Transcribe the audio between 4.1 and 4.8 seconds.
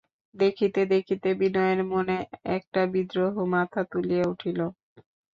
উঠিল।